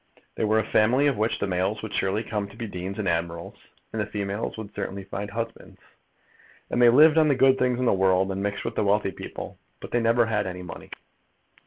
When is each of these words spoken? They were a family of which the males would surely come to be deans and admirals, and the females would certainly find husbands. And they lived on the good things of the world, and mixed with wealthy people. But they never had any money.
They 0.33 0.45
were 0.45 0.57
a 0.57 0.63
family 0.65 1.05
of 1.05 1.15
which 1.15 1.37
the 1.37 1.45
males 1.45 1.83
would 1.83 1.93
surely 1.93 2.23
come 2.23 2.47
to 2.49 2.57
be 2.57 2.65
deans 2.65 2.97
and 2.97 3.07
admirals, 3.07 3.57
and 3.93 4.01
the 4.01 4.07
females 4.07 4.57
would 4.57 4.73
certainly 4.73 5.03
find 5.03 5.29
husbands. 5.29 5.77
And 6.71 6.81
they 6.81 6.89
lived 6.89 7.19
on 7.19 7.27
the 7.27 7.35
good 7.35 7.59
things 7.59 7.77
of 7.77 7.85
the 7.85 7.93
world, 7.93 8.31
and 8.31 8.41
mixed 8.41 8.65
with 8.65 8.79
wealthy 8.79 9.11
people. 9.11 9.59
But 9.79 9.91
they 9.91 9.99
never 9.99 10.25
had 10.25 10.47
any 10.47 10.63
money. 10.63 10.89